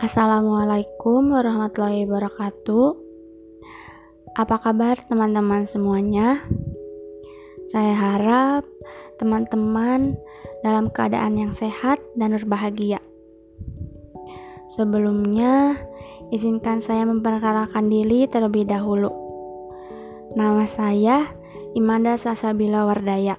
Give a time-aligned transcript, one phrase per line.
[0.00, 2.88] Assalamualaikum warahmatullahi wabarakatuh.
[4.32, 6.40] Apa kabar teman-teman semuanya?
[7.68, 8.64] Saya harap
[9.20, 10.16] teman-teman
[10.64, 12.96] dalam keadaan yang sehat dan berbahagia.
[14.72, 15.76] Sebelumnya,
[16.32, 19.12] izinkan saya memperkenalkan diri terlebih dahulu.
[20.32, 21.28] Nama saya
[21.76, 23.36] Imanda Sasabila Wardaya.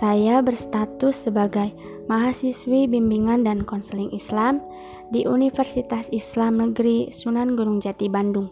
[0.00, 4.62] Saya berstatus sebagai mahasiswi bimbingan dan konseling Islam
[5.10, 8.50] di Universitas Islam Negeri Sunan Gunung Jati Bandung.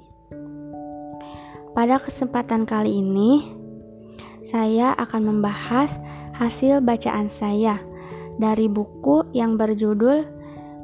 [1.75, 3.43] Pada kesempatan kali ini,
[4.47, 5.99] saya akan membahas
[6.39, 7.83] hasil bacaan saya
[8.39, 10.23] dari buku yang berjudul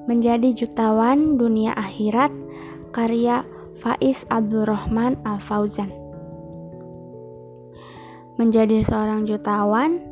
[0.09, 2.35] Menjadi Jutawan Dunia Akhirat
[2.91, 3.47] karya
[3.79, 5.93] Faiz Abdurrahman Al-Fauzan.
[8.35, 10.10] Menjadi seorang jutawan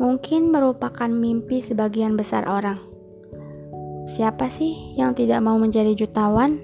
[0.00, 2.80] mungkin merupakan mimpi sebagian besar orang.
[4.08, 6.56] Siapa sih yang tidak mau menjadi jutawan?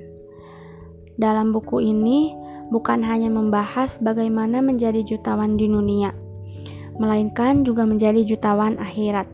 [1.20, 2.32] Dalam buku ini
[2.72, 6.16] bukan hanya membahas bagaimana menjadi jutawan di dunia,
[6.96, 9.28] melainkan juga menjadi jutawan akhirat.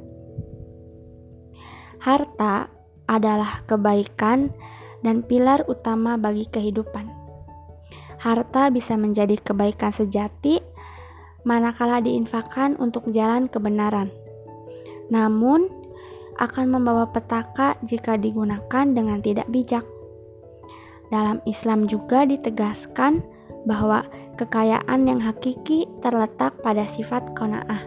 [2.02, 2.74] Harta
[3.06, 4.50] adalah kebaikan
[5.06, 7.06] dan pilar utama bagi kehidupan.
[8.18, 10.71] Harta bisa menjadi kebaikan sejati
[11.42, 14.10] manakala diinfakkan untuk jalan kebenaran.
[15.10, 15.68] Namun,
[16.40, 19.84] akan membawa petaka jika digunakan dengan tidak bijak.
[21.12, 23.20] Dalam Islam juga ditegaskan
[23.68, 24.02] bahwa
[24.40, 27.84] kekayaan yang hakiki terletak pada sifat kona'ah,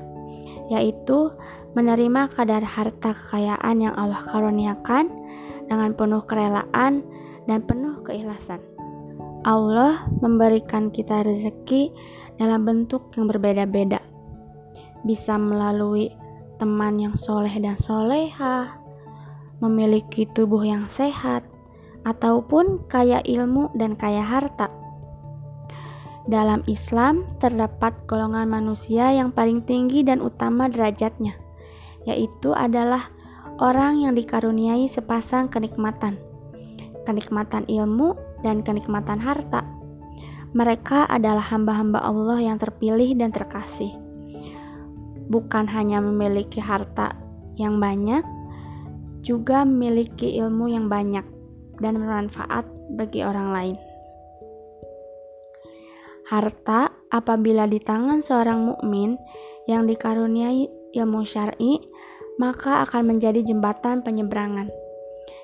[0.70, 1.34] yaitu
[1.74, 5.12] menerima kadar harta kekayaan yang Allah karuniakan
[5.68, 7.02] dengan penuh kerelaan
[7.50, 8.62] dan penuh keikhlasan.
[9.46, 11.94] Allah memberikan kita rezeki
[12.42, 14.02] dalam bentuk yang berbeda-beda.
[15.06, 16.10] Bisa melalui
[16.58, 18.82] teman yang soleh dan soleha,
[19.62, 21.46] memiliki tubuh yang sehat,
[22.10, 24.66] ataupun kaya ilmu dan kaya harta.
[26.26, 31.38] Dalam Islam terdapat golongan manusia yang paling tinggi dan utama derajatnya,
[32.10, 33.14] yaitu adalah
[33.62, 36.18] orang yang dikaruniai sepasang kenikmatan,
[37.06, 39.66] kenikmatan ilmu dan kenikmatan harta.
[40.54, 43.90] Mereka adalah hamba-hamba Allah yang terpilih dan terkasih.
[45.26, 47.18] Bukan hanya memiliki harta
[47.58, 48.22] yang banyak,
[49.26, 51.26] juga memiliki ilmu yang banyak
[51.82, 53.76] dan bermanfaat bagi orang lain.
[56.30, 59.18] Harta apabila di tangan seorang mukmin
[59.66, 61.82] yang dikaruniai ilmu syar'i,
[62.38, 64.85] maka akan menjadi jembatan penyeberangan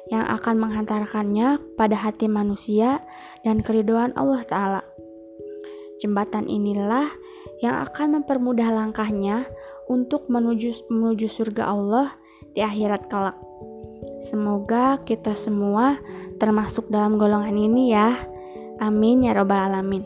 [0.09, 3.03] yang akan menghantarkannya pada hati manusia
[3.45, 4.81] dan keriduan Allah Ta'ala.
[6.01, 7.05] Jembatan inilah
[7.61, 9.45] yang akan mempermudah langkahnya
[9.85, 12.09] untuk menuju menuju surga Allah
[12.57, 13.37] di akhirat kelak.
[14.21, 15.97] Semoga kita semua
[16.41, 18.17] termasuk dalam golongan ini ya.
[18.81, 20.01] Amin ya robbal alamin.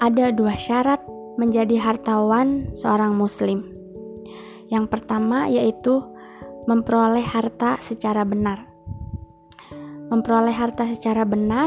[0.00, 1.04] Ada dua syarat
[1.36, 3.64] menjadi hartawan seorang muslim.
[4.72, 6.00] Yang pertama yaitu
[6.70, 8.62] memperoleh harta secara benar.
[10.06, 11.66] Memperoleh harta secara benar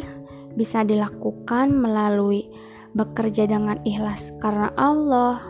[0.55, 2.47] bisa dilakukan melalui
[2.95, 5.43] bekerja dengan ikhlas karena Allah,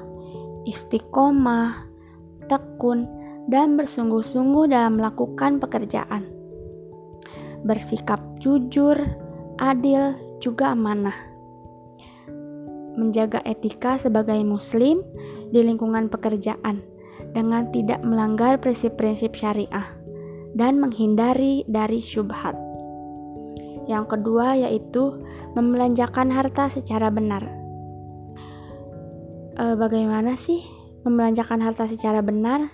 [0.66, 1.86] istiqomah,
[2.50, 3.06] tekun,
[3.46, 6.26] dan bersungguh-sungguh dalam melakukan pekerjaan.
[7.62, 8.98] Bersikap jujur,
[9.62, 11.16] adil, juga amanah.
[12.98, 15.06] Menjaga etika sebagai muslim
[15.54, 16.82] di lingkungan pekerjaan
[17.34, 19.98] dengan tidak melanggar prinsip-prinsip syariah
[20.54, 22.54] dan menghindari dari syubhat.
[23.90, 25.20] Yang kedua yaitu
[25.58, 27.44] membelanjakan harta secara benar.
[29.60, 30.64] E, bagaimana sih
[31.04, 32.72] membelanjakan harta secara benar?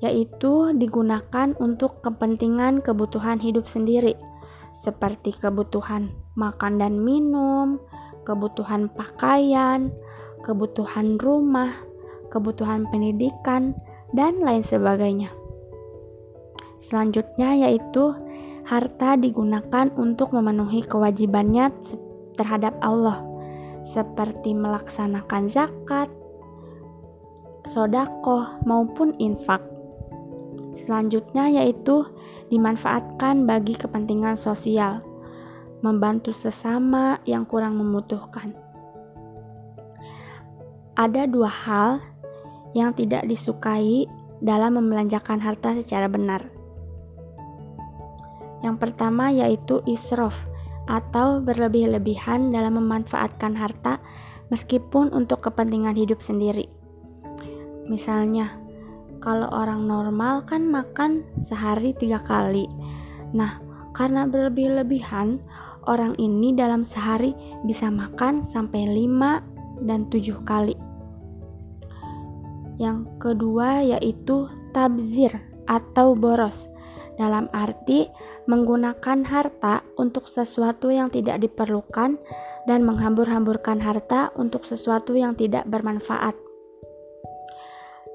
[0.00, 4.16] Yaitu digunakan untuk kepentingan kebutuhan hidup sendiri,
[4.72, 6.08] seperti kebutuhan
[6.38, 7.82] makan dan minum,
[8.24, 9.92] kebutuhan pakaian,
[10.46, 11.74] kebutuhan rumah,
[12.30, 13.74] kebutuhan pendidikan,
[14.14, 15.30] dan lain sebagainya.
[16.80, 18.16] Selanjutnya yaitu
[18.64, 21.68] harta digunakan untuk memenuhi kewajibannya
[22.38, 23.20] terhadap Allah,
[23.84, 26.08] seperti melaksanakan zakat,
[27.68, 29.60] sodakoh, maupun infak.
[30.70, 32.06] Selanjutnya yaitu
[32.48, 35.02] dimanfaatkan bagi kepentingan sosial,
[35.84, 38.54] membantu sesama yang kurang membutuhkan.
[40.94, 41.90] Ada dua hal
[42.76, 44.06] yang tidak disukai
[44.40, 46.60] dalam membelanjakan harta secara benar
[48.60, 50.36] yang pertama yaitu israf
[50.88, 54.00] atau berlebih-lebihan dalam memanfaatkan harta
[54.50, 56.66] meskipun untuk kepentingan hidup sendiri.
[57.86, 58.50] Misalnya,
[59.22, 62.66] kalau orang normal kan makan sehari tiga kali.
[63.30, 63.62] Nah,
[63.94, 65.38] karena berlebih-lebihan,
[65.86, 67.34] orang ini dalam sehari
[67.66, 69.42] bisa makan sampai lima
[69.86, 70.89] dan tujuh kali.
[72.80, 75.36] Yang kedua yaitu tabzir
[75.68, 76.72] atau boros
[77.20, 78.08] dalam arti
[78.48, 82.16] menggunakan harta untuk sesuatu yang tidak diperlukan
[82.64, 86.32] dan menghambur-hamburkan harta untuk sesuatu yang tidak bermanfaat.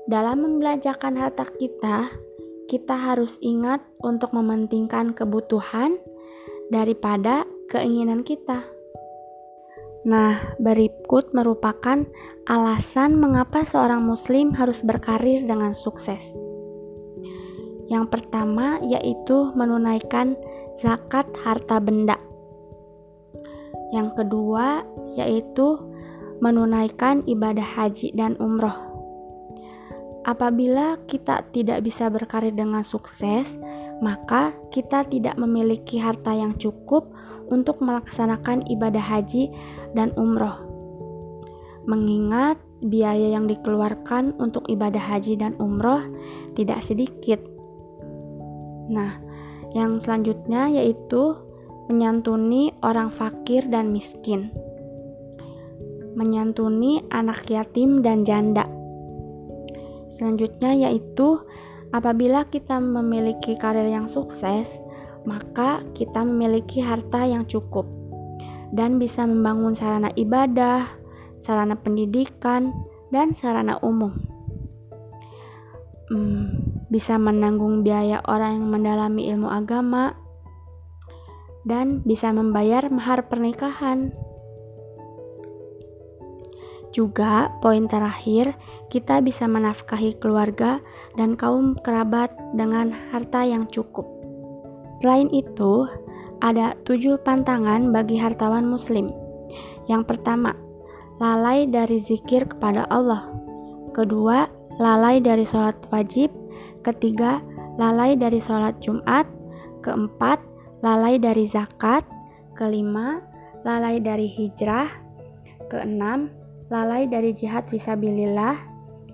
[0.09, 2.09] Dalam membelanjakan harta kita,
[2.65, 5.97] kita harus ingat untuk mementingkan kebutuhan
[6.73, 8.74] daripada keinginan kita.
[10.05, 12.05] Nah, berikut merupakan
[12.45, 16.21] alasan mengapa seorang Muslim harus berkarir dengan sukses.
[17.89, 20.37] Yang pertama yaitu menunaikan
[20.77, 22.21] zakat harta benda.
[23.89, 24.85] Yang kedua
[25.17, 25.81] yaitu
[26.37, 28.93] menunaikan ibadah haji dan umroh.
[30.25, 33.57] Apabila kita tidak bisa berkarir dengan sukses,
[34.03, 37.11] maka kita tidak memiliki harta yang cukup
[37.47, 39.53] untuk melaksanakan ibadah haji
[39.95, 40.59] dan umroh.
[41.85, 46.01] Mengingat biaya yang dikeluarkan untuk ibadah haji dan umroh
[46.57, 47.37] tidak sedikit
[48.89, 49.17] Nah,
[49.73, 51.33] yang selanjutnya yaitu
[51.89, 54.53] menyantuni orang fakir dan miskin.
[56.15, 58.69] Menyantuni anak yatim dan janda.
[60.07, 61.41] Selanjutnya yaitu
[61.95, 64.83] apabila kita memiliki karir yang sukses,
[65.23, 67.87] maka kita memiliki harta yang cukup
[68.75, 70.83] dan bisa membangun sarana ibadah,
[71.39, 72.75] sarana pendidikan,
[73.15, 74.11] dan sarana umum.
[76.11, 76.59] Hmm,
[76.91, 80.19] bisa menanggung biaya orang yang mendalami ilmu agama,
[81.63, 84.11] dan bisa membayar mahar pernikahan.
[86.95, 88.55] Juga, poin terakhir,
[88.87, 90.79] kita bisa menafkahi keluarga
[91.19, 94.07] dan kaum kerabat dengan harta yang cukup.
[95.03, 95.83] Selain itu,
[96.39, 99.11] ada tujuh pantangan bagi hartawan Muslim.
[99.91, 100.55] Yang pertama,
[101.19, 103.27] lalai dari zikir kepada Allah.
[103.91, 104.47] Kedua,
[104.79, 106.31] lalai dari sholat wajib
[106.85, 107.41] Ketiga,
[107.81, 109.25] lalai dari sholat Jumat.
[109.81, 110.37] Keempat,
[110.85, 112.05] lalai dari zakat.
[112.53, 113.25] Kelima,
[113.65, 114.85] lalai dari hijrah.
[115.65, 116.29] Keenam,
[116.69, 118.57] lalai dari jihad visabilillah.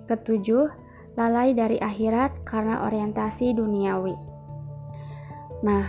[0.08, 0.66] Ketujuh,
[1.16, 4.16] lalai dari akhirat karena orientasi duniawi.
[5.62, 5.86] Nah,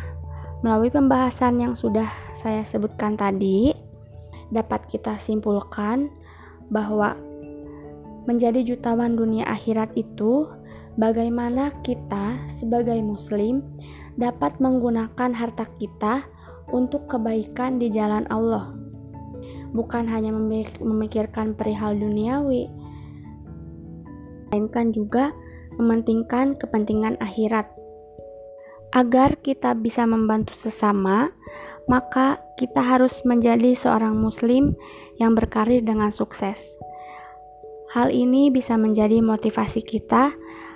[0.61, 2.07] melalui pembahasan yang sudah
[2.37, 3.73] saya sebutkan tadi,
[4.53, 6.13] dapat kita simpulkan
[6.69, 7.17] bahwa
[8.29, 10.47] menjadi jutawan dunia akhirat itu
[10.95, 13.65] bagaimana kita sebagai Muslim
[14.15, 16.23] dapat menggunakan harta kita
[16.69, 18.77] untuk kebaikan di jalan Allah,
[19.73, 20.29] bukan hanya
[20.79, 22.69] memikirkan perihal duniawi,
[24.53, 25.33] melainkan juga
[25.81, 27.65] mementingkan kepentingan akhirat.
[28.93, 31.33] Agar kita bisa membantu sesama,
[31.89, 34.77] maka kita harus menjadi seorang Muslim
[35.17, 36.77] yang berkarir dengan sukses.
[37.97, 40.33] Hal ini bisa menjadi motivasi kita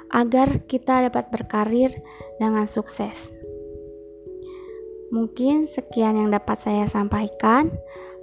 [0.09, 1.93] agar kita dapat berkarir
[2.41, 3.36] dengan sukses.
[5.07, 7.71] Mungkin sekian yang dapat saya sampaikan.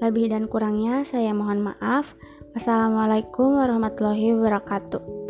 [0.04, 2.12] Lebih dan kurangnya saya mohon maaf.
[2.52, 5.23] Wassalamualaikum warahmatullahi wabarakatuh.